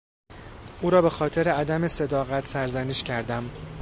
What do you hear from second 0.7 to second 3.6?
او را به خاطر عدم صداقت سرزنش کردم.